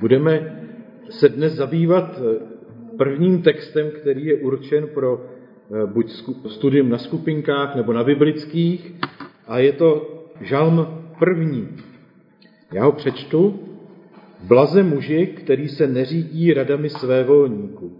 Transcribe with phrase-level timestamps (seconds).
[0.00, 0.62] Budeme
[1.10, 2.38] se dnes zabývat eh,
[2.96, 6.10] prvním textem, který je určen pro eh, buď
[6.46, 8.94] studium na skupinkách nebo na biblických,
[9.46, 10.86] a je to žalm
[11.18, 11.68] první.
[12.72, 13.60] Já ho přečtu.
[14.42, 17.92] Blaze muži, který se neřídí radami své volníků,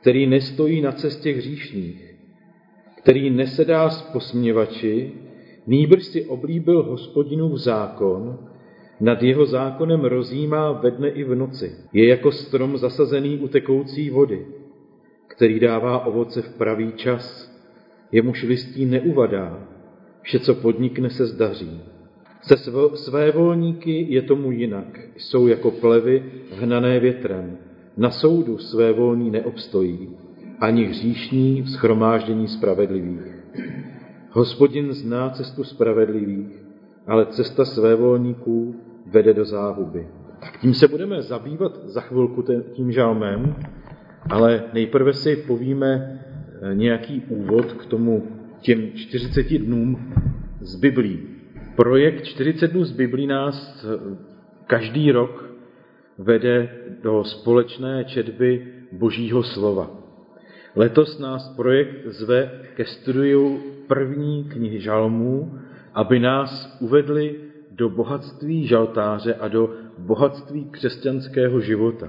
[0.00, 2.14] který nestojí na cestě hříšných,
[2.98, 5.12] který nesedá s posměvači,
[5.66, 8.45] nýbrž si oblíbil hospodinův zákon,
[9.00, 11.74] nad jeho zákonem rozjímá ve dne i v noci.
[11.92, 14.46] Je jako strom zasazený u tekoucí vody,
[15.26, 17.52] který dává ovoce v pravý čas.
[18.12, 19.68] Jemuž listí neuvadá,
[20.22, 21.80] vše, co podnikne, se zdaří.
[22.42, 22.56] Se
[22.94, 25.00] své volníky je tomu jinak.
[25.16, 27.58] Jsou jako plevy hnané větrem.
[27.96, 30.08] Na soudu své volní neobstojí,
[30.60, 33.36] ani hříšní v schromáždění spravedlivých.
[34.30, 36.62] Hospodin zná cestu spravedlivých,
[37.06, 38.74] ale cesta své volníků
[39.06, 40.06] vede do záhuby.
[40.40, 43.56] Tak tím se budeme zabývat za chvilku tím žalmem,
[44.30, 46.20] ale nejprve si povíme
[46.62, 48.26] eh, nějaký úvod k tomu
[48.60, 50.14] těm 40 dnům
[50.60, 51.20] z Biblí.
[51.76, 54.16] Projekt 40 dnů z Biblí nás eh,
[54.66, 55.50] každý rok
[56.18, 56.68] vede
[57.02, 59.90] do společné četby Božího slova.
[60.76, 65.58] Letos nás projekt zve ke studiu první knihy žalmů,
[65.94, 67.45] aby nás uvedli
[67.76, 72.08] do bohatství žaltáře a do bohatství křesťanského života.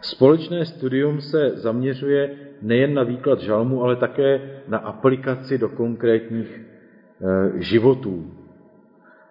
[0.00, 2.30] Společné studium se zaměřuje
[2.62, 8.32] nejen na výklad žalmu, ale také na aplikaci do konkrétních e, životů,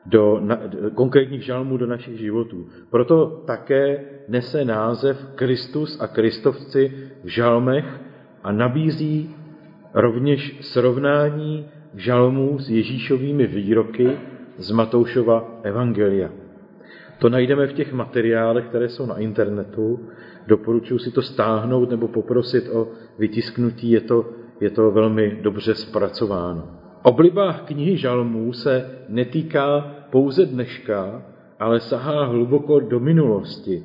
[0.05, 0.57] do na,
[0.95, 2.67] konkrétních žalmů do našich životů.
[2.89, 6.91] Proto také nese název Kristus a Kristovci
[7.23, 7.85] v žalmech
[8.43, 9.35] a nabízí
[9.93, 14.17] rovněž srovnání žalmů s Ježíšovými výroky
[14.61, 16.29] z Matoušova Evangelia.
[17.19, 19.99] To najdeme v těch materiálech, které jsou na internetu.
[20.47, 22.87] Doporučuji si to stáhnout nebo poprosit o
[23.19, 24.25] vytisknutí, je to,
[24.59, 26.63] je to velmi dobře zpracováno.
[27.03, 31.23] Obliba knihy žalmů se netýká pouze dneška,
[31.59, 33.83] ale sahá hluboko do minulosti.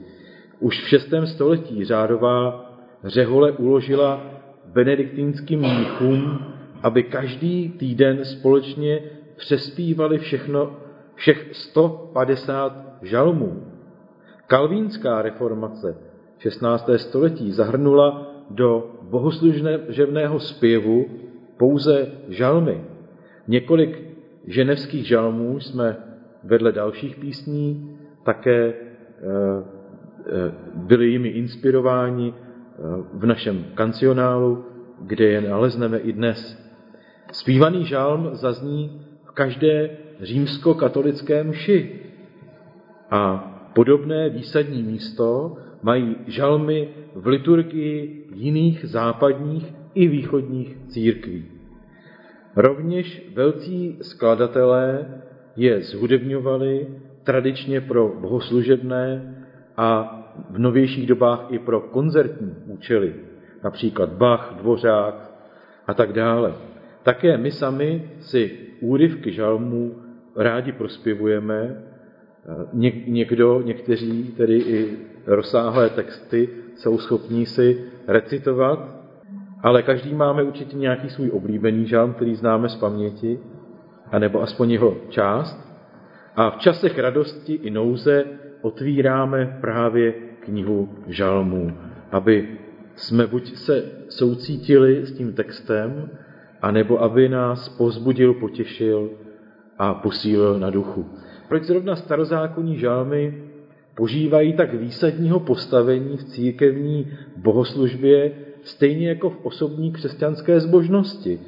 [0.60, 1.08] Už v 6.
[1.24, 2.70] století řádová
[3.04, 4.24] řehole uložila
[4.66, 6.38] benediktínským mnichům,
[6.82, 9.00] aby každý týden společně
[9.36, 10.76] přespívali všechno,
[11.14, 13.62] všech 150 žalmů.
[14.46, 15.98] Kalvínská reformace
[16.38, 16.90] 16.
[16.96, 21.06] století zahrnula do bohoslužného zpěvu
[21.56, 22.84] pouze žalmy.
[23.48, 24.02] Několik
[24.46, 25.96] ženevských žalmů jsme
[26.44, 28.74] vedle dalších písní také eh,
[30.26, 32.82] eh, byli jimi inspirováni eh,
[33.12, 34.64] v našem kancionálu,
[35.00, 36.66] kde je nalezneme i dnes.
[37.32, 39.05] Zpívaný žalm zazní
[39.36, 42.00] každé římsko-katolické mši.
[43.10, 43.20] A
[43.74, 51.44] podobné výsadní místo mají žalmy v liturgii jiných západních i východních církví.
[52.56, 55.06] Rovněž velcí skladatelé
[55.56, 56.86] je zhudebňovali
[57.24, 59.36] tradičně pro bohoslužebné
[59.76, 59.88] a
[60.50, 63.14] v novějších dobách i pro koncertní účely,
[63.64, 65.30] například Bach, Dvořák
[65.86, 66.54] a tak dále.
[67.02, 69.94] Také my sami si úryvky žalmů
[70.36, 71.82] rádi prospěvujeme,
[72.72, 78.96] Ně, někdo, někteří tedy i rozsáhlé texty jsou schopní si recitovat,
[79.62, 83.38] ale každý máme určitě nějaký svůj oblíbený žalm, který známe z paměti,
[84.12, 85.66] anebo aspoň jeho část.
[86.36, 88.24] A v časech radosti i nouze
[88.62, 91.72] otvíráme právě knihu žalmů,
[92.10, 92.48] aby
[92.96, 96.10] jsme buď se soucítili s tím textem,
[96.66, 99.10] anebo aby nás pozbudil, potěšil
[99.78, 101.06] a posílil na duchu.
[101.48, 103.42] Proč zrovna starozákonní žalmy
[103.94, 107.06] požívají tak výsadního postavení v církevní
[107.36, 108.32] bohoslužbě,
[108.62, 111.40] stejně jako v osobní křesťanské zbožnosti?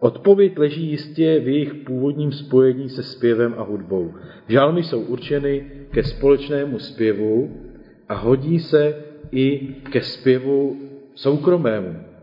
[0.00, 4.12] Odpověď leží jistě v jejich původním spojení se zpěvem a hudbou.
[4.48, 7.50] Žalmy jsou určeny ke společnému zpěvu
[8.08, 8.96] a hodí se
[9.32, 10.76] i ke zpěvu
[11.14, 12.13] soukromému,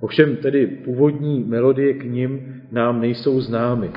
[0.00, 3.90] Ovšem tedy původní melodie k ním nám nejsou známy.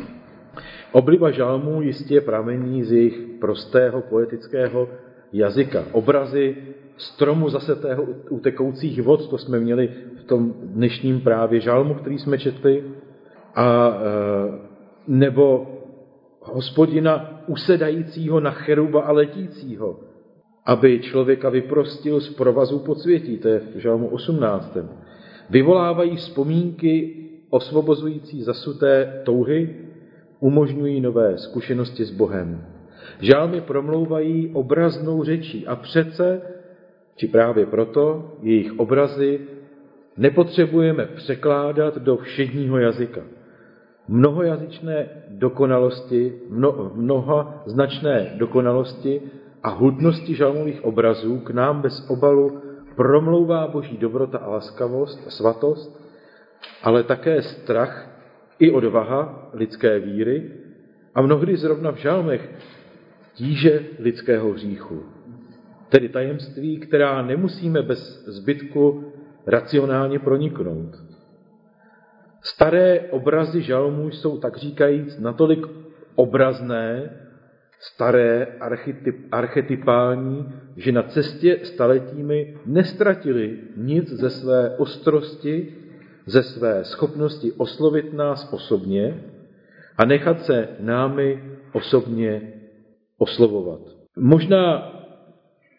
[0.92, 4.90] Obliba žalmů jistě pramení z jejich prostého poetického
[5.34, 5.84] jazyka.
[5.92, 6.56] Obrazy
[6.98, 12.84] stromu zasetého utekoucích vod, to jsme měli v tom dnešním právě žalmu, který jsme četli,
[13.56, 14.02] a e,
[15.08, 15.68] nebo
[16.42, 20.00] hospodina usedajícího na cheruba a letícího,
[20.66, 24.78] aby člověka vyprostil z provazu podsvětí, to je v žalmu 18
[25.50, 27.16] vyvolávají vzpomínky
[27.50, 29.76] osvobozující zasuté touhy,
[30.40, 32.66] umožňují nové zkušenosti s Bohem.
[33.20, 36.42] Žálmy promlouvají obraznou řečí a přece,
[37.16, 39.40] či právě proto, jejich obrazy
[40.18, 43.22] nepotřebujeme překládat do všedního jazyka.
[44.08, 49.22] Mnohojazyčné dokonalosti, mno, mnoha značné dokonalosti
[49.64, 52.62] a hudnosti žalmových obrazů k nám bez obalu
[53.00, 55.88] promlouvá boží dobrota a laskavost a svatost,
[56.84, 58.12] ale také strach
[58.60, 60.52] i odvaha lidské víry
[61.16, 62.44] a mnohdy zrovna v žalmech
[63.34, 65.04] tíže lidského hříchu.
[65.90, 69.14] Tedy tajemství, která nemusíme bez zbytku
[69.48, 71.00] racionálně proniknout.
[72.42, 75.68] Staré obrazy žalmů jsou tak říkajíc natolik
[76.16, 77.10] obrazné,
[77.80, 85.74] staré, archetyp, archetypální, že na cestě staletími nestratili nic ze své ostrosti,
[86.26, 89.24] ze své schopnosti oslovit nás osobně
[89.98, 91.44] a nechat se námi
[91.74, 92.54] osobně
[93.18, 93.80] oslovovat.
[94.18, 94.94] Možná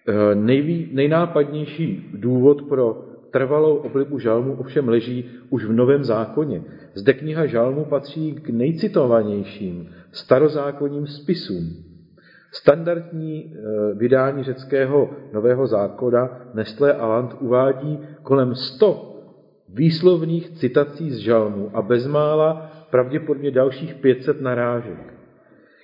[0.09, 6.63] eh, nejví, nejnápadnější důvod pro trvalou oblibu žalmu ovšem leží už v Novém zákoně.
[6.95, 11.90] Zde kniha žalmu patří k nejcitovanějším starozákonním spisům.
[12.53, 19.11] Standardní e, vydání řeckého Nového zákona Nestlé Aland uvádí kolem 100
[19.69, 25.15] výslovných citací z žalmu a bezmála pravděpodobně dalších 500 narážek.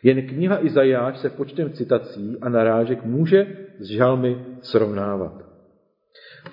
[0.02, 3.46] Jen kniha Izajáš se počtem citací a narážek může
[3.78, 5.46] s žalmy srovnávat.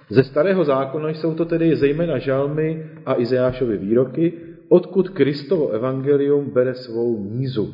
[0.09, 4.33] Ze starého zákona jsou to tedy zejména žalmy a Izajášovy výroky,
[4.69, 7.73] odkud Kristovo evangelium bere svou mízu.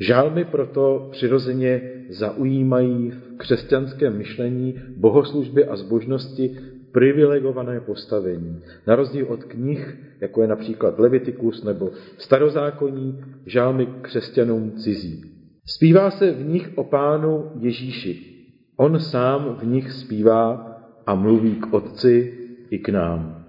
[0.00, 6.56] Žálmy proto přirozeně zaujímají v křesťanském myšlení bohoslužby a zbožnosti
[6.92, 8.62] privilegované postavení.
[8.86, 15.24] Na rozdíl od knih, jako je například Levitikus nebo Starozákonní, žálmy křesťanům cizí.
[15.66, 18.36] Zpívá se v nich o pánu Ježíši.
[18.76, 20.72] On sám v nich zpívá
[21.06, 22.34] a mluví k Otci
[22.70, 23.45] i k nám.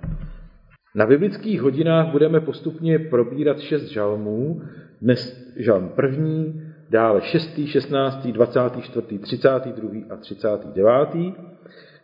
[0.98, 4.62] Na biblických hodinách budeme postupně probírat šest žalmů,
[5.02, 11.34] dnes žalm první, dále šestý, šestnáctý, dvacátý, čtvrtý, třicátý, druhý a třicátý devátý.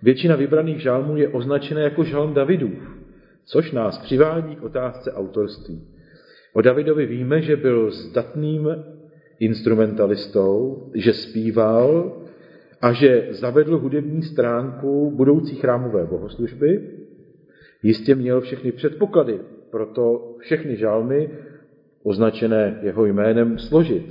[0.02, 2.98] Většina vybraných žalmů je označena jako žalm Davidův,
[3.46, 5.82] což nás přivádí k otázce autorství.
[6.54, 8.70] O Davidovi víme, že byl zdatným
[9.40, 12.18] instrumentalistou, že zpíval,
[12.82, 16.90] a že zavedl hudební stránku budoucí chrámové bohoslužby,
[17.84, 19.40] jistě měl všechny předpoklady,
[19.72, 21.30] proto všechny žalmy
[22.04, 24.04] označené jeho jménem složit.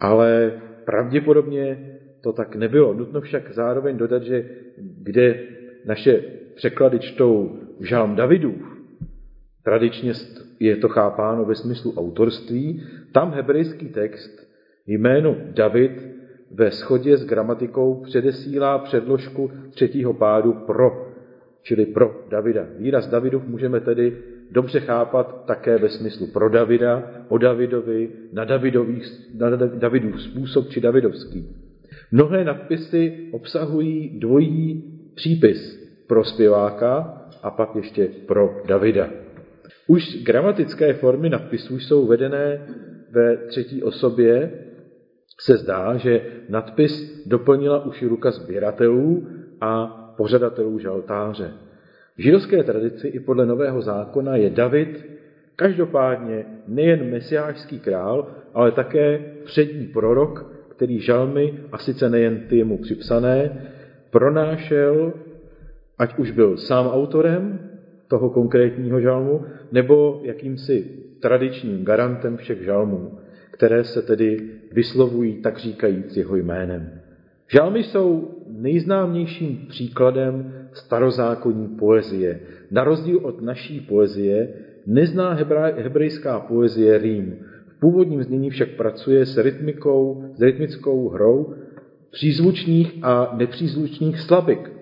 [0.00, 2.94] Ale pravděpodobně to tak nebylo.
[2.94, 4.50] Nutno však zároveň dodat, že
[5.02, 5.42] kde
[5.84, 6.22] naše
[6.54, 8.78] překlady čtou žalm Davidův,
[9.62, 10.12] tradičně
[10.60, 12.82] je to chápáno ve smyslu autorství,
[13.12, 14.48] tam hebrejský text
[14.86, 16.08] jméno David
[16.50, 21.07] ve shodě s gramatikou předesílá předložku třetího pádu pro,
[21.62, 22.66] čili pro Davida.
[22.78, 24.16] Výraz Davidův můžeme tedy
[24.50, 30.80] dobře chápat také ve smyslu pro Davida, o Davidovi, na, Davidových, na Davidův způsob či
[30.80, 31.46] Davidovský.
[32.12, 34.84] Mnohé nadpisy obsahují dvojí
[35.14, 39.08] přípis pro zpěváka a pak ještě pro Davida.
[39.86, 42.66] Už gramatické formy nadpisů jsou vedené
[43.10, 44.50] ve třetí osobě
[45.40, 49.26] se zdá, že nadpis doplnila už ruka sběratelů
[49.60, 51.52] a pořadatelů žaltáře.
[52.16, 55.06] V židovské tradici i podle Nového zákona je David
[55.56, 62.78] každopádně nejen mesiářský král, ale také přední prorok, který žalmy, a sice nejen ty mu
[62.78, 63.62] připsané,
[64.10, 65.12] pronášel,
[65.98, 67.70] ať už byl sám autorem
[68.08, 70.86] toho konkrétního žalmu, nebo jakýmsi
[71.20, 73.18] tradičním garantem všech žalmů
[73.58, 77.00] které se tedy vyslovují tak říkajíc jeho jménem.
[77.48, 82.40] Žálmy jsou nejznámějším příkladem starozákonní poezie.
[82.70, 84.48] Na rozdíl od naší poezie
[84.86, 85.32] nezná
[85.76, 87.36] hebrejská poezie rým.
[87.68, 91.54] V původním znění však pracuje s rytmikou, s rytmickou hrou
[92.10, 94.72] přízvučných a nepřízvučných slabik.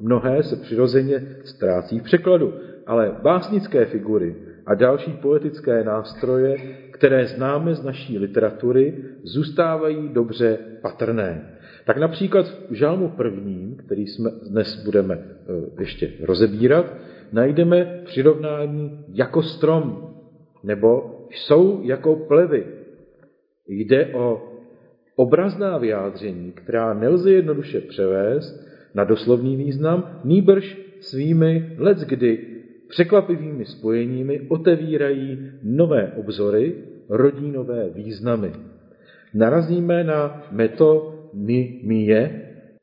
[0.00, 2.54] Mnohé se přirozeně ztrácí v překladu,
[2.86, 6.56] ale básnické figury a další poetické nástroje
[6.96, 11.55] které známe z naší literatury, zůstávají dobře patrné.
[11.86, 15.22] Tak například v žálmu prvním, který jsme dnes budeme e,
[15.80, 16.94] ještě rozebírat,
[17.32, 20.14] najdeme přirovnání jako strom,
[20.64, 22.66] nebo jsou jako plevy.
[23.68, 24.52] Jde o
[25.16, 32.46] obrazná vyjádření, která nelze jednoduše převést na doslovný význam, nýbrž svými leckdy
[32.88, 36.74] překvapivými spojeními otevírají nové obzory,
[37.08, 38.52] rodí nové významy.
[39.34, 41.15] narazíme na metonymie,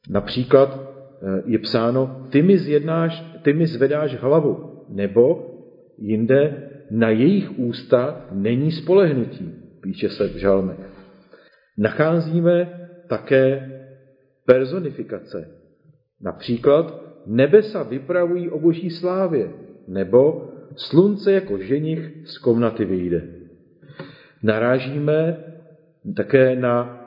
[0.10, 5.50] například eh, je psáno, ty mi, zjednáš, ty mi zvedáš hlavu, nebo
[5.98, 10.80] jinde na jejich ústa není spolehnutí, píše se v žalmech.
[11.78, 12.80] Nacházíme
[13.10, 13.70] také
[14.46, 15.48] personifikace.
[16.22, 19.50] Například nebesa vypravují o boží slávě,
[19.88, 23.28] nebo slunce jako ženich z komnaty vyjde.
[24.44, 25.38] Narážíme
[26.16, 27.00] také na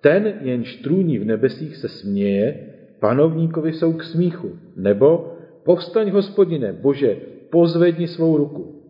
[0.01, 4.51] ten, jen trůní v nebesích, se směje, panovníkovi jsou k smíchu.
[4.75, 7.17] Nebo povstaň, hospodine, bože,
[7.49, 8.81] pozvedni svou ruku.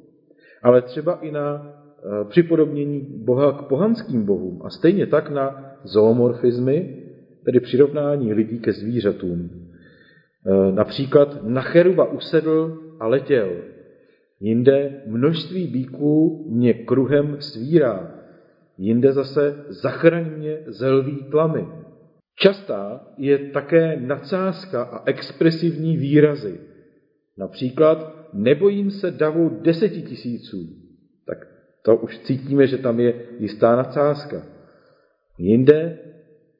[0.63, 7.03] Ale třeba i na e, připodobnění Boha k pohanským bohům a stejně tak na zoomorfizmy,
[7.45, 9.49] tedy přirovnání lidí ke zvířatům.
[9.49, 13.74] E, například na cheruba usedl a letěl.
[14.39, 18.15] Jinde množství bíků mě kruhem svírá.
[18.77, 21.67] Jinde zase zachraň mě ze lví tlamy.
[22.35, 26.59] Častá je také nadsázka a expresivní výrazy.
[27.37, 30.57] Například nebojím se davu deseti tisíců.
[31.27, 31.37] Tak
[31.81, 34.41] to už cítíme, že tam je jistá nadsázka.
[35.37, 35.99] Jinde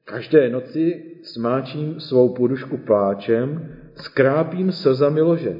[0.04, 5.56] každé noci smáčím svou podušku pláčem, skrápím slzami lože.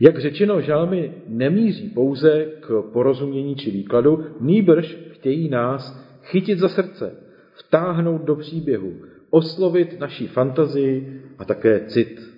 [0.00, 7.16] Jak řečeno, žalmy nemíří pouze k porozumění či výkladu, nýbrž chtějí nás chytit za srdce,
[7.54, 8.92] vtáhnout do příběhu,
[9.30, 12.34] oslovit naší fantazii a také cit.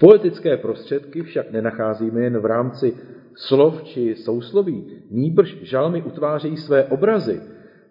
[0.00, 2.94] Poetické prostředky však nenacházíme jen v rámci
[3.34, 7.40] slov či sousloví, nýbrž žalmy utvářejí své obrazy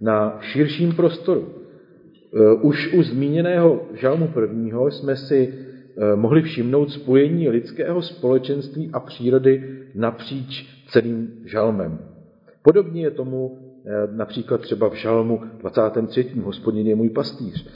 [0.01, 1.49] na širším prostoru.
[1.49, 5.53] E, už u zmíněného žalmu prvního jsme si
[6.15, 11.99] mohli všimnout spojení lidského společenství a přírody napříč celým žalmem.
[12.61, 16.27] Podobně je tomu e, například třeba v žalmu 23.
[16.43, 17.67] Hospodin je můj pastýř,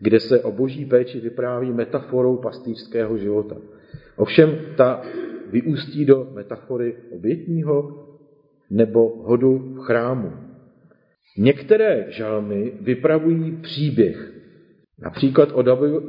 [0.00, 3.56] kde se o boží péči vypráví metaforou pastýřského života.
[4.16, 5.02] Ovšem ta
[5.50, 8.06] vyústí do metafory obětního
[8.70, 10.32] nebo hodu v chrámu.
[11.38, 14.32] Některé žalmy vypravují příběh,
[15.04, 15.62] například o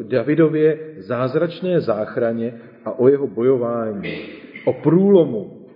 [0.03, 2.53] Davidově zázračné záchraně
[2.85, 4.19] a o jeho bojování,
[4.65, 5.67] o průlomu,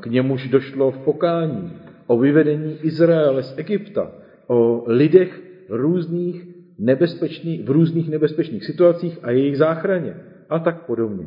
[0.00, 1.72] k němuž došlo v pokání,
[2.06, 4.12] o vyvedení Izraele z Egypta,
[4.46, 6.44] o lidech různých
[6.78, 10.14] nebezpečných, v různých nebezpečných situacích a jejich záchraně
[10.48, 11.26] a tak podobně.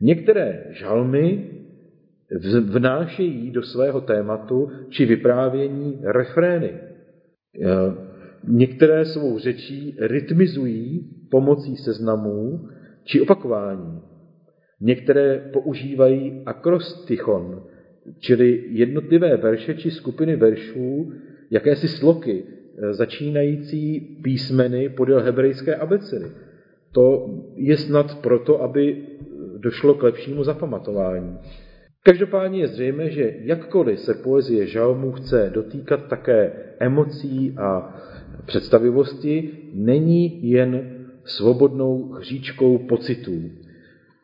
[0.00, 1.50] Některé žalmy
[2.60, 6.70] vnášejí do svého tématu či vyprávění refrény.
[8.48, 12.68] Některé svou řečí rytmizují pomocí seznamů
[13.04, 14.00] či opakování.
[14.80, 17.62] Některé používají akrostichon,
[18.18, 21.12] čili jednotlivé verše či skupiny veršů,
[21.50, 26.26] jakési sloky, e, začínající písmeny podél hebrejské abecedy.
[26.92, 29.06] To je snad proto, aby
[29.58, 31.38] došlo k lepšímu zapamatování.
[32.04, 37.96] Každopádně je zřejmé, že jakkoliv se poezie žalmů chce dotýkat také emocí a
[38.46, 43.50] představivosti, není jen svobodnou hříčkou pocitů.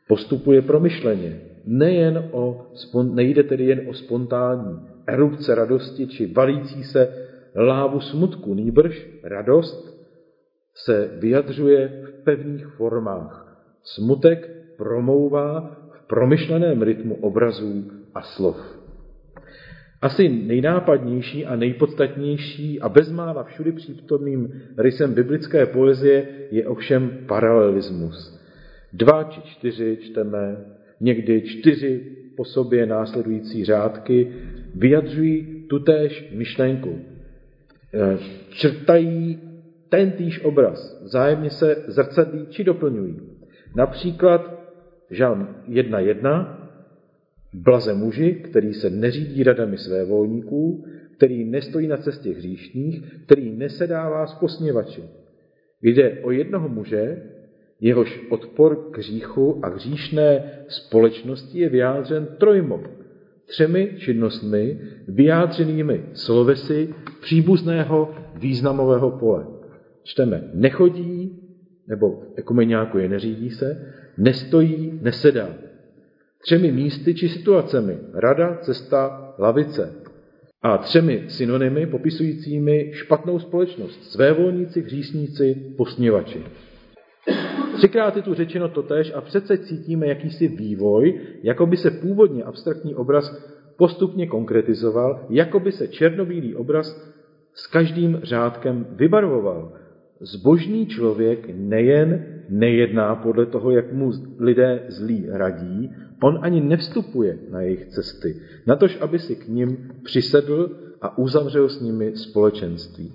[0.08, 1.40] Postupuje promyšleně.
[1.64, 2.66] Nejen o,
[3.12, 9.98] nejde tedy jen o spontánní erupce radosti či valící se lávu smutku, nýbrž radost
[10.74, 13.60] se vyjadřuje v pevných formách.
[13.82, 15.76] Smutek promouvá
[16.08, 18.78] promyšleném rytmu obrazů a slov.
[20.02, 28.40] Asi nejnápadnější a nejpodstatnější a bezmála všudy přítomným rysem biblické poezie je ovšem paralelismus.
[28.92, 30.56] Dva či čtyři čteme,
[31.00, 34.32] někdy čtyři po sobě následující řádky
[34.74, 36.98] vyjadřují tutéž myšlenku.
[37.94, 38.18] E,
[38.50, 39.38] črtají
[39.88, 43.20] ten týž obraz, vzájemně se zrcadlí či doplňují.
[43.76, 44.57] Například
[45.10, 46.56] Žalm 1.1.
[47.54, 50.84] Blaze muži, který se neřídí radami své volníků,
[51.16, 55.02] který nestojí na cestě hříšných, který nesedává s posměvači.
[55.82, 57.22] Jde o jednoho muže,
[57.80, 62.82] jehož odpor k hříchu a hříšné společnosti je vyjádřen trojmou,
[63.46, 69.46] třemi činnostmi vyjádřenými slovesy příbuzného významového pole.
[70.02, 71.38] Čteme nechodí,
[71.88, 75.48] nebo jako je neřídí se, nestojí, nesedá.
[76.42, 77.98] Třemi místy či situacemi.
[78.14, 79.94] Rada, cesta, lavice.
[80.62, 84.12] A třemi synonymy popisujícími špatnou společnost.
[84.12, 86.42] Svévolníci, hříšníci, posměvači.
[87.76, 92.94] Třikrát je tu řečeno totéž a přece cítíme jakýsi vývoj, jako by se původně abstraktní
[92.94, 97.14] obraz postupně konkretizoval, jako by se černobílý obraz
[97.54, 99.72] s každým řádkem vybarvoval.
[100.20, 105.90] Zbožný člověk nejen nejedná podle toho, jak mu lidé zlí radí,
[106.22, 108.36] on ani nevstupuje na jejich cesty,
[108.66, 113.12] natož aby si k ním přisedl a uzavřel s nimi společenství.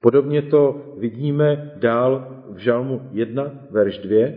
[0.00, 4.28] Podobně to vidíme dál v Žalmu 1, verš 2,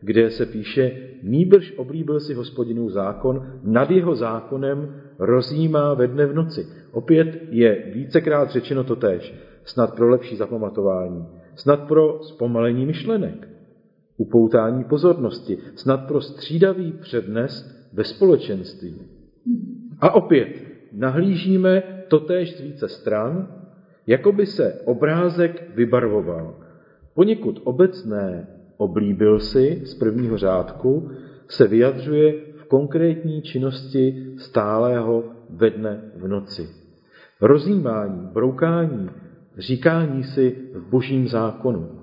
[0.00, 6.34] kde se píše, Nýbrž oblíbil si hospodinů zákon, nad jeho zákonem rozjímá ve dne v
[6.34, 6.66] noci.
[6.92, 13.48] Opět je vícekrát řečeno to též, snad pro lepší zapamatování, snad pro zpomalení myšlenek,
[14.16, 18.94] upoutání pozornosti, snad pro střídavý přednes ve společenství.
[20.00, 20.48] A opět
[20.92, 23.48] nahlížíme totéž z více stran,
[24.06, 26.54] jako by se obrázek vybarvoval.
[27.14, 31.10] Poněkud obecné oblíbil si z prvního řádku
[31.48, 36.68] se vyjadřuje v konkrétní činnosti stálého ve dne v noci.
[37.40, 39.10] Rozjímání, broukání,
[39.58, 42.01] říkání si v božím zákonu.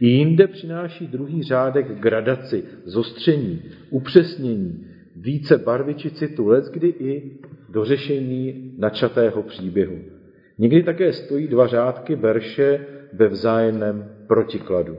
[0.00, 7.38] I jinde přináší druhý řádek gradaci, zostření, upřesnění, více barvy či citu, kdy i
[7.68, 9.98] dořešení načatého příběhu.
[10.58, 14.96] Někdy také stojí dva řádky verše ve vzájemném protikladu.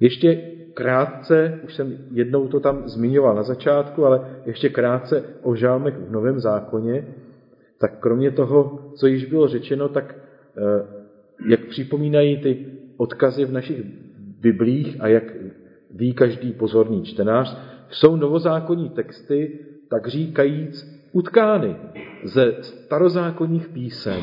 [0.00, 0.34] Ještě
[0.74, 6.12] krátce, už jsem jednou to tam zmiňoval na začátku, ale ještě krátce o žálmech v
[6.12, 7.04] Novém zákoně,
[7.78, 10.86] tak kromě toho, co již bylo řečeno, tak eh,
[11.48, 12.66] jak připomínají ty
[12.96, 13.82] odkazy v našich
[14.40, 15.24] biblích a jak
[15.94, 17.58] ví každý pozorný čtenář,
[17.90, 21.76] jsou novozákonní texty, tak říkajíc, utkány
[22.24, 24.20] ze starozákonních písem.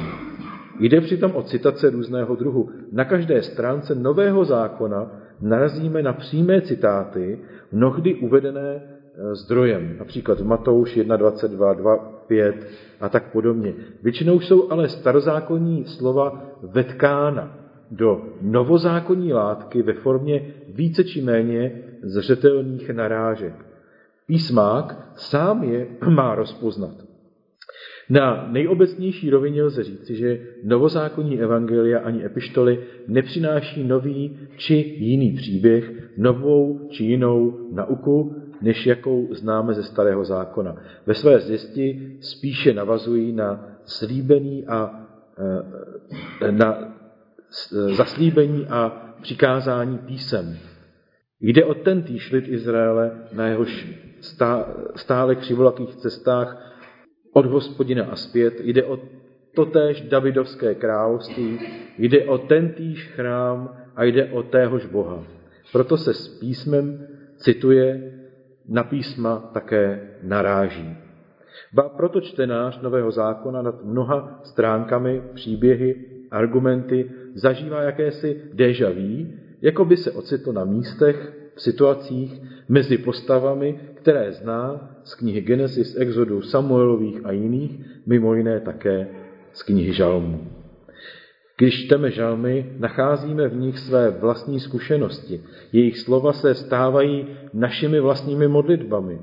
[0.79, 2.69] Jde přitom o citace různého druhu.
[2.91, 7.39] Na každé stránce Nového zákona narazíme na přímé citáty,
[7.71, 12.53] mnohdy uvedené e, zdrojem, například Matouš 1.22, 2.5
[13.00, 13.74] a tak podobně.
[14.03, 22.90] Většinou jsou ale starozákonní slova vetkána do novozákonní látky ve formě více či méně zřetelných
[22.90, 23.53] narážek.
[24.27, 27.07] Písmák sám je má rozpoznat.
[28.09, 35.92] Na nejobecnější rovině lze říci, že novozákonní evangelia ani epištoly nepřináší nový či jiný příběh,
[36.18, 40.75] novou či jinou nauku, než jakou známe ze starého zákona.
[41.05, 45.07] Ve své zjistí spíše navazují na slíbený a
[46.42, 46.97] eh, na
[47.72, 48.90] zaslíbení a
[49.22, 50.57] přikázání písem.
[51.40, 53.88] Jde o ten lid Izraele, na jehož
[54.96, 56.74] stále křivolakých cestách
[57.33, 59.00] od hospodina a zpět, jde o
[59.55, 61.60] totéž Davidovské království,
[61.98, 65.24] jde o tentýž chrám a jde o téhož Boha.
[65.72, 67.07] Proto se s písmem
[67.38, 68.14] cituje,
[68.70, 70.98] na písma také naráží.
[71.74, 79.85] Ba proto čtenář Nového zákona nad mnoha stránkami, příběhy, argumenty zažívá jakési déjà vu, jako
[79.85, 86.41] by se ocitl na místech, v situacích, mezi postavami, které zná z knihy Genesis, Exodu,
[86.41, 89.07] Samuelových a jiných, mimo jiné také
[89.53, 90.47] z knihy Žalmů.
[91.57, 95.41] Když čteme žalmy, nacházíme v nich své vlastní zkušenosti.
[95.73, 99.21] Jejich slova se stávají našimi vlastními modlitbami.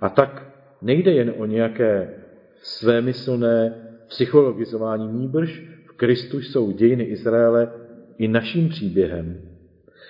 [0.00, 2.14] A tak nejde jen o nějaké
[2.62, 3.74] svémyslné
[4.08, 7.72] psychologizování nýbrž, v Kristu jsou dějiny Izraele
[8.18, 9.40] i naším příběhem,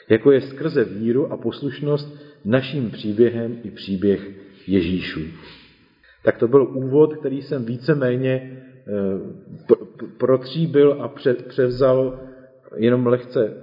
[0.09, 4.31] jako je skrze víru a poslušnost naším příběhem i příběh
[4.67, 5.21] Ježíšů.
[6.23, 9.75] Tak to byl úvod, který jsem víceméně eh,
[10.19, 11.09] protříbil a
[11.49, 12.21] převzal,
[12.77, 13.55] jenom lehce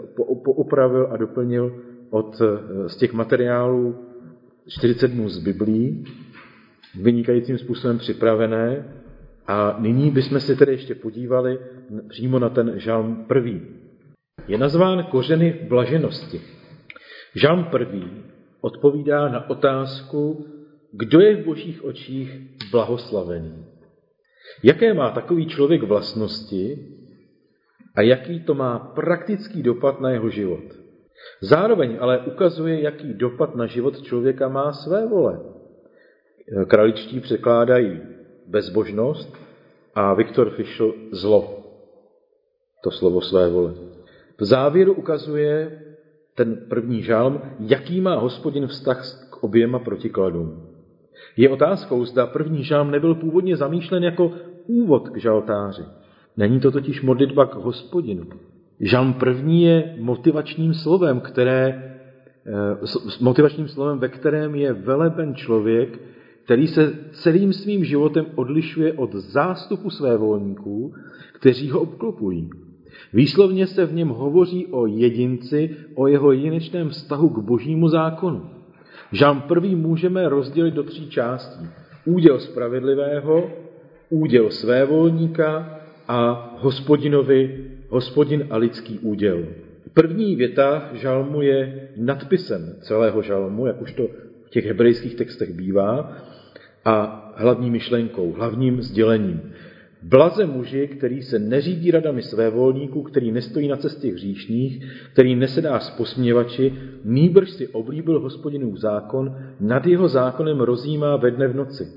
[0.43, 3.95] poupravil a doplnil od, eh, z těch materiálů
[4.67, 6.03] 40 dnů z Biblí,
[7.01, 8.85] vynikajícím způsobem připravené.
[9.47, 11.59] A nyní bychom si tedy ještě podívali
[12.09, 13.61] přímo na ten žalm první.
[14.47, 16.41] Je nazván kořeny blaženosti.
[17.35, 18.23] Žalm první
[18.61, 20.45] odpovídá na otázku,
[20.91, 23.65] kdo je v božích očích blahoslavený.
[24.63, 26.79] Jaké má takový člověk vlastnosti
[27.95, 30.63] a jaký to má praktický dopad na jeho život.
[31.41, 35.39] Zároveň ale ukazuje, jaký dopad na život člověka má své vole.
[36.67, 38.01] Kraličtí překládají
[38.47, 39.37] bezbožnost
[39.95, 41.64] a Viktor Fischl zlo.
[42.85, 43.73] To slovo své vole.
[44.39, 45.81] V závěru ukazuje
[46.35, 50.63] ten první žálm, jaký má hospodin vztah k oběma protikladům.
[51.37, 54.31] Je otázkou, zda první žálm nebyl původně zamýšlen jako
[54.67, 55.83] úvod k žaltáři.
[56.37, 58.25] Není to totiž modlitba k hospodinu.
[58.79, 61.93] Žálm první je motivačním slovem, které,
[62.45, 65.99] eh, motivačním slovem, ve kterém je veleben člověk,
[66.43, 70.93] který se celým svým životem odlišuje od zástupu své volníků,
[71.33, 72.49] kteří ho obklopují.
[73.15, 78.49] Výslovně se v něm hovoří o jedinci, o jeho jedinečném vztahu k božímu zákonu.
[79.11, 81.65] Žám prvý můžeme rozdělit do tří částí.
[82.05, 83.49] Úděl spravedlivého,
[84.09, 89.45] úděl svévolníka a hospodinovi, hospodin a lidský úděl.
[89.93, 94.07] První věta žalmu je nadpisem celého žalmu, jak už to
[94.45, 96.17] v těch hebrejských textech bývá,
[96.85, 99.41] a hlavní myšlenkou, hlavním sdělením.
[100.07, 105.79] Blaze muži, který se neřídí radami své volníků, který nestojí na cestě hříšných, který nesedá
[105.79, 111.87] s posměvači, nýbrž si oblíbil hospodinův zákon, nad jeho zákonem rozjímá ve dne v noci.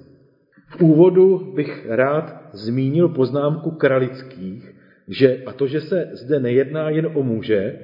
[0.68, 4.74] V úvodu bych rád zmínil poznámku kralických,
[5.08, 7.78] že, a to, že se zde nejedná jen o muže,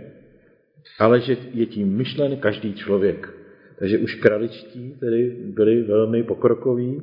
[0.98, 3.34] ale že je tím myšlen každý člověk.
[3.78, 7.02] Takže už kraličtí tedy byli velmi pokrokoví,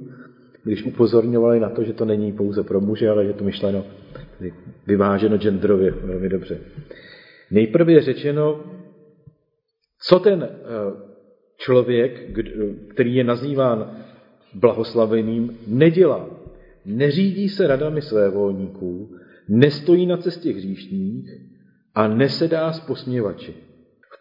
[0.64, 3.84] když upozorňovali na to, že to není pouze pro muže, ale je to myšleno
[4.88, 6.60] vyváženo genderově velmi dobře.
[7.52, 8.64] Nejprve je řečeno,
[10.02, 10.58] co ten eh,
[11.58, 12.40] člověk,
[12.88, 14.04] který je nazýván
[14.54, 16.30] blahoslaveným, nedělá.
[16.86, 19.16] Neřídí se radami své volníků,
[19.50, 21.30] nestojí na cestě hříšných
[21.96, 23.71] a nesedá s posměvači.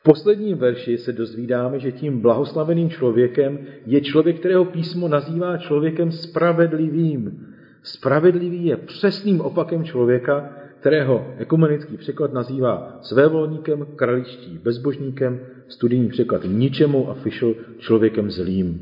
[0.01, 6.13] V posledním verši se dozvídáme, že tím blahoslaveným člověkem je člověk, kterého písmo nazývá člověkem
[6.13, 7.47] spravedlivým.
[7.83, 17.11] Spravedlivý je přesným opakem člověka, kterého ekumenický překlad nazývá svévolníkem, kraličtí, bezbožníkem, studijní překlad ničemu
[17.11, 18.81] a Fischl člověkem zlým.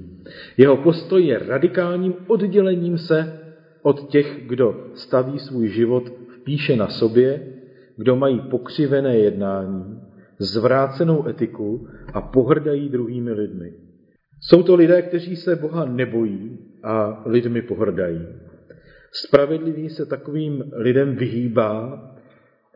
[0.56, 3.40] Jeho postoj je radikálním oddělením se
[3.82, 7.40] od těch, kdo staví svůj život v píše na sobě,
[7.96, 10.00] kdo mají pokřivené jednání,
[10.38, 13.72] zvrácenou etiku a pohrdají druhými lidmi.
[14.40, 18.26] Jsou to lidé, kteří se Boha nebojí a lidmi pohrdají.
[19.12, 22.04] Spravedlivý se takovým lidem vyhýbá,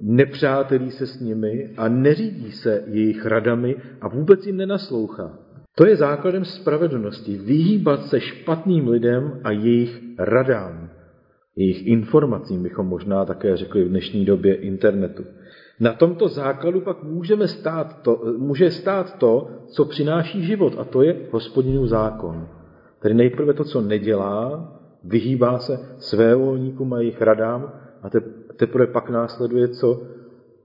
[0.01, 5.39] nepřátelí se s nimi a neřídí se jejich radami a vůbec jim nenaslouchá.
[5.75, 7.39] To je základem spravedlnosti.
[7.39, 10.91] Vyhýbat se špatným lidem a jejich radám.
[11.57, 15.25] Jejich informacím bychom možná také řekli v dnešní době internetu.
[15.83, 21.03] Na tomto základu pak můžeme stát to, může stát to, co přináší život, a to
[21.03, 22.49] je hospodinův zákon.
[22.99, 24.73] Tedy nejprve to, co nedělá,
[25.05, 28.11] vyhýbá se své volníkům a jejich radám a
[28.57, 30.03] teprve pak následuje, co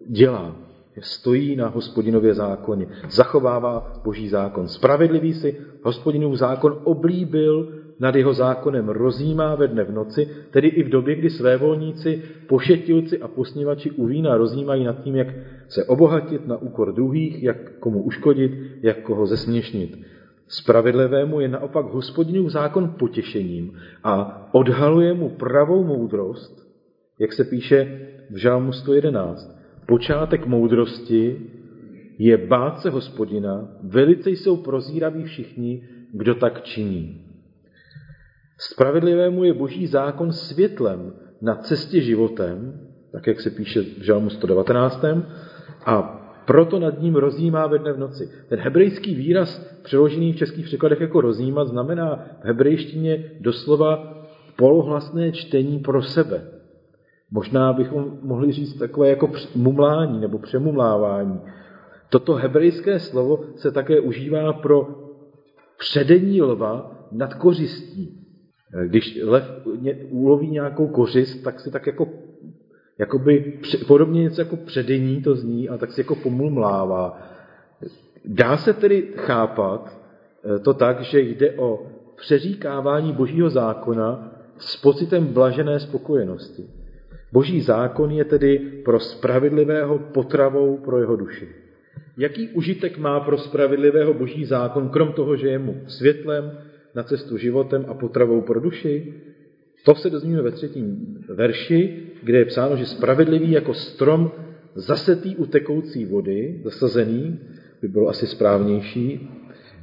[0.07, 0.55] dělá.
[0.99, 4.67] Stojí na hospodinově zákoně, zachovává boží zákon.
[4.67, 10.83] Spravedlivý si hospodinův zákon oblíbil nad jeho zákonem rozjímá ve dne v noci, tedy i
[10.83, 15.27] v době, kdy své volníci, pošetilci a posnívači u vína rozjímají nad tím, jak
[15.67, 19.99] se obohatit na úkor druhých, jak komu uškodit, jak koho zesměšnit.
[20.47, 26.67] Spravedlivému je naopak hospodinův zákon potěšením a odhaluje mu pravou moudrost,
[27.19, 29.57] jak se píše v Žálmu 111.
[29.85, 31.41] Počátek moudrosti
[32.17, 37.26] je bát se hospodina, velice jsou prozíraví všichni, kdo tak činí.
[38.59, 42.79] Spravedlivému je boží zákon světlem na cestě životem,
[43.11, 45.05] tak jak se píše v Žalmu 119.
[45.85, 48.29] A proto nad ním rozjímá ve dne v noci.
[48.49, 54.23] Ten hebrejský výraz, přeložený v českých překladech jako rozjímat, znamená v hebrejštině doslova
[54.55, 56.41] polohlasné čtení pro sebe.
[57.31, 61.41] Možná bychom mohli říct takové jako mumlání nebo přemumlávání.
[62.09, 64.87] Toto hebrejské slovo se také užívá pro
[65.77, 68.26] předení lva nad kořistí.
[68.87, 69.43] Když lev
[70.09, 72.07] uloví nějakou kořist, tak si tak jako
[72.97, 77.21] jakoby podobně něco jako předení to zní, a tak si jako pomulmlává.
[78.25, 79.97] Dá se tedy chápat
[80.55, 86.63] eh, to tak, že jde o přeříkávání božího zákona s pocitem blažené spokojenosti.
[87.31, 91.47] Boží zákon je tedy pro spravedlivého potravou pro jeho duši.
[92.17, 96.51] Jaký užitek má pro spravedlivého boží zákon, krom toho, že je mu světlem,
[96.97, 99.13] na cestu životem a potravou pro duši?
[99.85, 104.31] To se dozvíme ve třetím verši, kde je psáno, že spravedlivý jako strom
[104.75, 107.39] zasetý u tekoucí vody, zasazený,
[107.81, 109.29] by bylo asi správnější,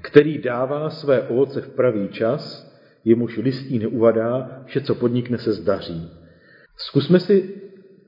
[0.01, 2.75] který dává své ovoce v pravý čas,
[3.05, 6.11] jemuž listí neuvadá, vše, co podnikne, se zdaří.
[6.77, 7.55] Zkusme si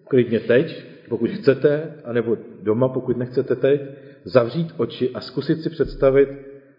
[0.08, 3.80] klidně teď, pokud chcete, anebo doma, pokud nechcete teď,
[4.24, 6.28] zavřít oči a zkusit si představit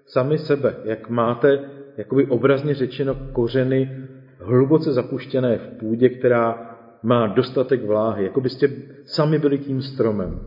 [0.06, 4.08] sami sebe, jak máte jakoby obrazně řečeno kořeny
[4.40, 8.68] hluboce zapuštěné v půdě, která má dostatek vláhy, jako byste
[9.06, 10.40] sami byli tím stromem.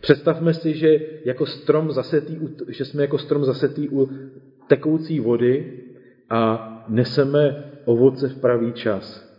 [0.00, 2.38] Představme si, že, jako strom zasetý,
[2.68, 4.08] že jsme jako strom zasetý u
[4.68, 5.82] tekoucí vody
[6.30, 9.32] a neseme ovoce v pravý čas.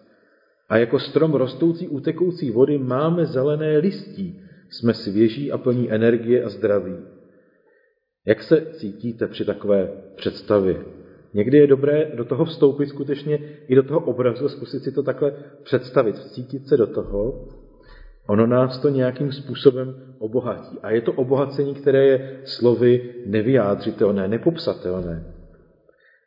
[0.69, 6.43] A jako strom rostoucí u tekoucí vody máme zelené listí, jsme svěží a plní energie
[6.43, 6.97] a zdraví.
[8.25, 10.92] Jak se cítíte při takové představě?
[11.33, 15.33] Někdy je dobré do toho vstoupit skutečně i do toho obrazu, zkusit si to takhle
[15.63, 17.47] představit, cítit se do toho.
[18.27, 20.79] Ono nás to nějakým způsobem obohatí.
[20.83, 25.23] A je to obohacení, které je slovy nevyjádřitelné, nepopsatelné.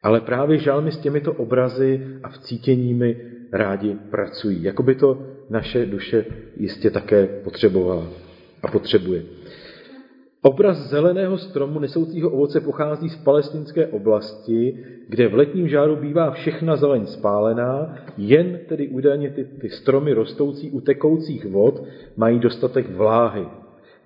[0.02, 3.16] Ale právě žalmy s těmito obrazy a vcítěními
[3.52, 4.62] rádi pracují.
[4.62, 6.24] Jakoby to naše duše
[6.56, 8.06] jistě také potřebovala
[8.62, 9.22] a potřebuje.
[10.46, 16.76] Obraz zeleného stromu nesoucího ovoce pochází z palestinské oblasti, kde v letním žáru bývá všechna
[16.76, 21.84] zeleň spálená, jen tedy údajně ty, ty stromy rostoucí u tekoucích vod
[22.16, 23.46] mají dostatek vláhy.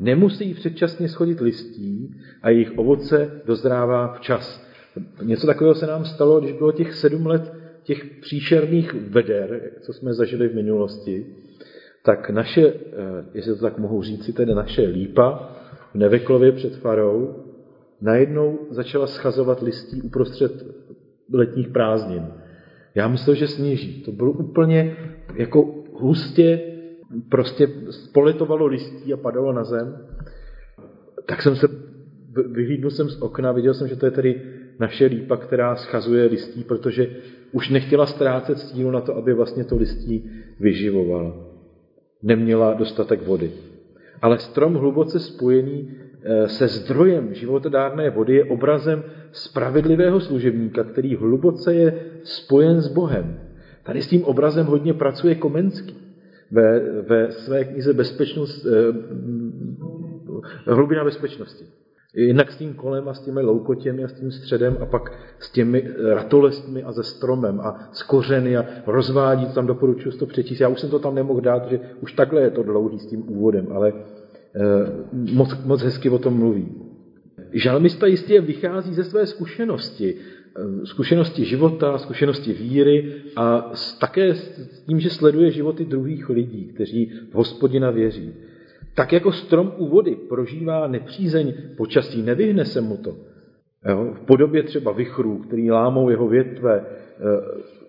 [0.01, 4.67] Nemusí předčasně schodit listí a jejich ovoce dozrává včas.
[5.23, 10.15] Něco takového se nám stalo, když bylo těch sedm let těch příšerných veder, co jsme
[10.15, 11.27] zažili v minulosti,
[12.03, 12.75] tak naše, eh,
[13.35, 15.57] jestli to tak mohu říct, tedy naše lípa
[15.95, 17.35] Neveklově před Farou
[18.01, 20.67] najednou začala schazovat listí uprostřed
[21.33, 22.27] letních prázdnin.
[22.95, 24.03] Já myslel, že sněží.
[24.03, 24.97] To bylo úplně
[25.35, 26.61] jako hustě,
[27.29, 30.07] prostě spoletovalo listí a padalo na zem.
[31.27, 31.69] Tak jsem se,
[32.53, 34.43] vyhlídnul jsem z okna, viděl jsem, že to je tedy
[34.79, 37.17] naše lípa, která schazuje listí, protože
[37.53, 41.35] už nechtěla ztrácet sílu na to, aby vlastně to listí vyživovala.
[42.23, 43.51] Neměla dostatek vody.
[44.23, 51.75] Ale strom hluboce spojený eh, se zdrojem životodárné vody je obrazem spravedlivého služebníka, který hluboce
[51.75, 53.41] je spojen s Bohem.
[53.83, 55.97] Tady s tím obrazem hodně pracuje Komenský
[56.51, 58.71] ve, ve své knize Bezpečnost, eh,
[60.67, 61.65] hlubina bezpečnosti.
[62.17, 65.51] Jinak s tím kolem a s těmi loukotěmi a s tím středem a pak s
[65.51, 70.61] těmi ratolestmi a ze stromem a s kořeny a rozvádí, tam doporučuji to přečíst.
[70.61, 73.23] Já už jsem to tam nemohl dát, že už takhle je to dlouhý s tím
[73.29, 74.61] úvodem, ale eh,
[75.13, 76.69] moc, moc hezky o tom mluví.
[77.53, 85.01] Žalmista jistě vychází ze své zkušenosti, eh, zkušenosti života, zkušenosti víry a také s tím,
[85.01, 88.35] že sleduje životy druhých lidí, kteří v hospodina věří.
[88.95, 93.17] Tak jako strom u vody prožívá nepřízeň počasí, nevyhne se mu to.
[93.89, 94.15] Jo?
[94.15, 97.23] V podobě třeba vychrů, který lámou jeho větve, eh,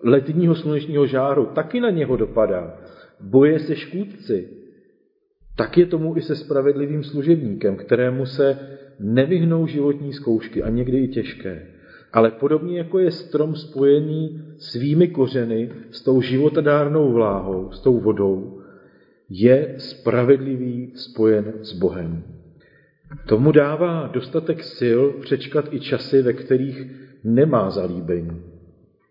[0.02, 2.76] letního slunečního žáru, taky na něho dopadá.
[3.20, 4.48] Boje se škůdci,
[5.56, 8.58] tak je tomu i se spravedlivým služebníkem, kterému se
[9.00, 11.66] nevyhnou životní zkoušky a někdy i těžké.
[12.12, 18.61] Ale podobně jako je strom spojený svými kořeny s tou životadárnou vláhou, s tou vodou,
[19.32, 22.24] je spravedlivý spojen s Bohem.
[23.28, 26.86] Tomu dává dostatek sil přečkat i časy, ve kterých
[27.24, 28.42] nemá zalíbení.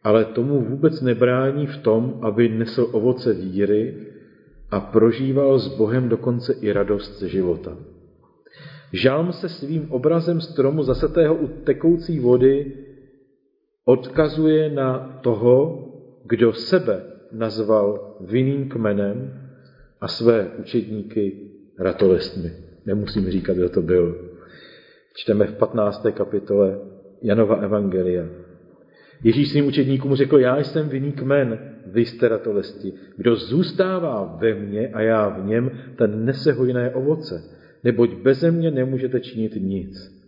[0.04, 3.98] Ale tomu vůbec nebrání v tom, aby nesl ovoce víry
[4.72, 7.78] a prožíval s Bohem dokonce i radost ze života.
[8.94, 12.74] Žálm se svým obrazem stromu zasetého u tekoucí vody
[13.86, 15.88] odkazuje na toho,
[16.26, 19.41] kdo sebe nazval vinným kmenem
[20.02, 21.38] a své učedníky
[21.80, 22.52] ratolestmi.
[22.86, 24.32] Nemusím říkat, kdo to byl.
[25.16, 26.06] Čteme v 15.
[26.14, 26.80] kapitole
[27.22, 28.26] Janova Evangelia.
[29.24, 32.94] Ježíš svým učedníkům řekl, já jsem vinný kmen, vy jste ratolesti.
[33.18, 37.44] Kdo zůstává ve mně a já v něm, ten nese hojné ovoce,
[37.84, 40.22] neboť beze mě nemůžete činit nic.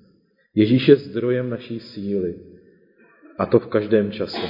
[0.55, 2.35] Ježíš je zdrojem naší síly
[3.37, 4.47] a to v každém čase.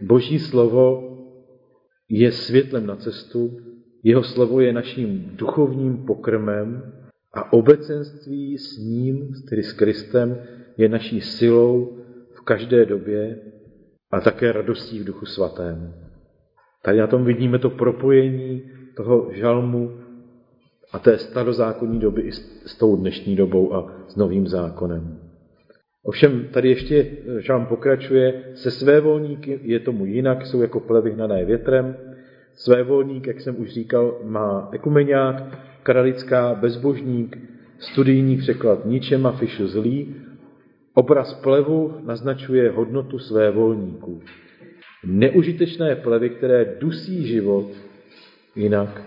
[0.00, 1.12] Boží slovo
[2.08, 3.60] je světlem na cestu,
[4.06, 6.92] jeho slovo je naším duchovním pokrmem
[7.34, 10.38] a obecenství s ním, tedy s Kristem,
[10.76, 11.98] je naší silou
[12.34, 13.38] v každé době
[14.10, 15.94] a také radostí v duchu svatém.
[16.82, 18.62] Tady na tom vidíme to propojení
[18.96, 19.90] toho žalmu
[20.92, 22.32] a té starozákonní doby i
[22.66, 25.18] s tou dnešní dobou a s novým zákonem.
[26.02, 27.06] Ovšem tady ještě
[27.38, 31.96] žalm pokračuje, se své volníky je tomu jinak, jsou jako plevy hnané větrem,
[32.56, 35.42] Svévolník, jak jsem už říkal, má ekumeniák,
[35.82, 37.38] kralická, bezbožník,
[37.78, 40.14] studijní překlad ničem a fišu zlý.
[40.94, 44.20] Obraz plevu naznačuje hodnotu své volníků.
[45.04, 47.66] Neužitečné plevy, které dusí život,
[48.56, 49.02] jinak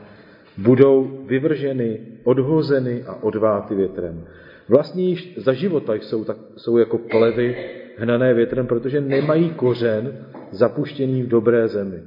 [0.57, 4.25] budou vyvrženy, odhozeny a odváty větrem.
[4.67, 7.57] Vlastně již za života jsou, tak, jsou jako plevy
[7.97, 12.01] hnané větrem, protože nemají kořen zapuštěný v dobré zemi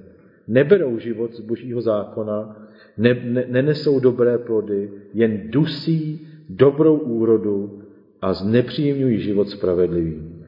[0.48, 7.83] neberou život z božího zákona, ne, ne, nenesou dobré plody, jen dusí dobrou úrodu
[8.22, 10.46] a znepříjemňují život spravedlivým.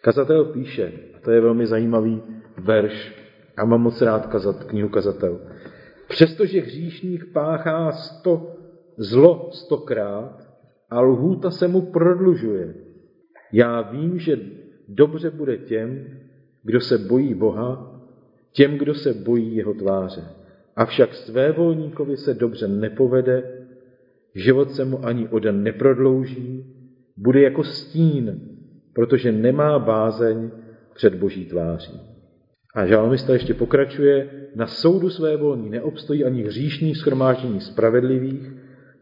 [0.00, 2.22] Kazatel píše, a to je velmi zajímavý
[2.58, 3.24] verš,
[3.56, 5.40] a mám moc rád kazat, knihu Kazatel.
[6.08, 8.56] Přestože hříšník páchá sto
[8.96, 10.48] zlo stokrát
[10.90, 12.74] a lhůta se mu prodlužuje,
[13.52, 14.38] já vím, že
[14.88, 16.06] dobře bude těm,
[16.62, 17.93] kdo se bojí Boha,
[18.54, 20.22] těm, kdo se bojí jeho tváře.
[20.76, 23.42] Avšak své volníkovi se dobře nepovede,
[24.34, 26.64] život se mu ani o den neprodlouží,
[27.16, 28.40] bude jako stín,
[28.92, 30.50] protože nemá bázeň
[30.94, 32.00] před boží tváří.
[32.74, 38.52] A žalmista ještě pokračuje, na soudu své volní neobstojí ani hříšní schromáždění spravedlivých,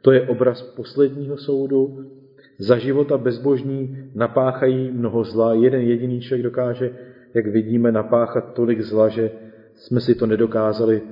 [0.00, 2.10] to je obraz posledního soudu,
[2.58, 5.54] za života bezbožní napáchají mnoho zla.
[5.54, 6.90] Jeden jediný člověk dokáže,
[7.34, 9.30] jak vidíme, napáchat tolik zla, že
[9.74, 11.02] jsme si to nedokázali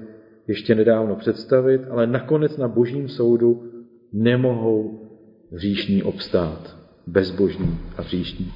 [0.46, 3.70] ještě nedávno představit, ale nakonec na božím soudu
[4.12, 5.08] nemohou
[5.52, 6.76] hříšní obstát.
[7.06, 8.52] Bezbožní a hříšní.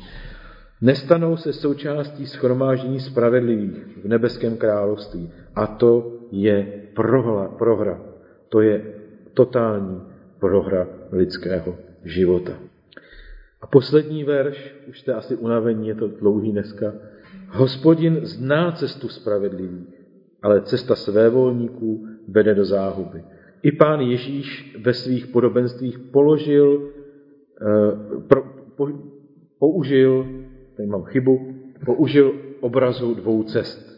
[0.80, 5.30] Nestanou se součástí schromáždění spravedlivých v nebeském království.
[5.54, 8.00] A to je prohra, prohra.
[8.48, 8.84] To je
[9.34, 10.02] totální
[10.38, 12.52] prohra lidského života.
[13.60, 16.92] A poslední verš, už jste asi unavení, je to dlouhý dneska.
[17.48, 20.04] Hospodin zná cestu spravedlivých,
[20.42, 23.24] ale cesta svévolníků vede do záhuby.
[23.62, 26.92] I pán Ježíš ve svých podobenstvích položil,
[27.60, 28.42] eh, pro,
[28.76, 28.88] po,
[29.58, 30.26] použil,
[30.76, 31.54] tady mám chybu,
[31.84, 33.93] použil obrazu dvou cest.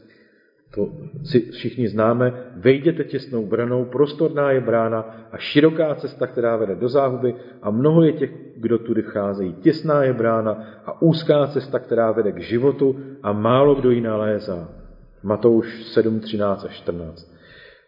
[0.76, 0.92] To
[1.24, 2.52] si všichni známe.
[2.56, 8.02] Vejděte těsnou branou, prostorná je brána a široká cesta, která vede do záhuby a mnoho
[8.02, 9.52] je těch, kdo tudy vcházejí.
[9.52, 14.68] Těsná je brána a úzká cesta, která vede k životu a málo kdo ji nalézá.
[15.22, 17.32] Matouš 7, 13 a 14.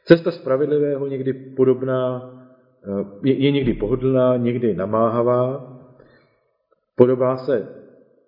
[0.05, 2.33] Cesta spravedlivého někdy podobná,
[2.85, 5.73] eh, je, je někdy pohodlná, někdy namáhavá,
[6.97, 7.69] podobá se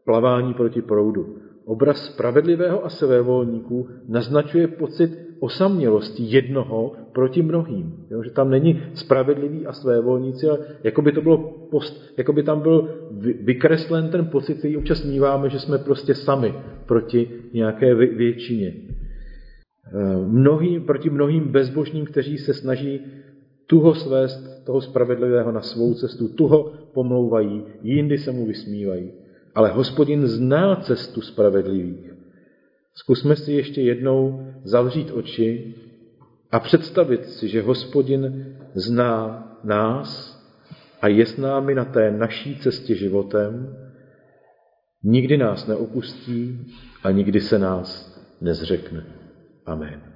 [0.05, 1.50] plavání proti proudu.
[1.71, 8.07] Obraz spravedlivého a svévolníků naznačuje pocit osamělosti jednoho proti mnohým.
[8.11, 11.39] Jo, že tam není spravedlivý a svévolníci, ale jako by to bylo
[11.71, 12.89] post, jako by tam byl
[13.41, 16.55] vykreslen ten pocit, který občas míváme, že jsme prostě sami
[16.87, 18.75] proti nějaké většině.
[18.75, 23.01] Eh, mnohý, proti mnohým bezbožným, kteří se snaží
[23.67, 29.20] tuho svést toho spravedlivého na svou cestu, tuho pomlouvají, jindy se mu vysmívají
[29.55, 32.11] ale hospodin zná cestu spravedlivých.
[32.95, 35.75] Zkusme si ještě jednou zavřít oči
[36.51, 40.41] a představit si, že hospodin zná nás
[41.01, 43.77] a je s námi na té naší cestě životem,
[45.03, 46.67] nikdy nás neopustí
[47.03, 49.07] a nikdy se nás nezřekne.
[49.67, 50.10] Amen.